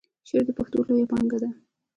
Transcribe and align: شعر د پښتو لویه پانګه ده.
شعر 0.27 0.43
د 0.47 0.51
پښتو 0.57 0.77
لویه 0.87 1.05
پانګه 1.11 1.37
ده. 1.41 1.49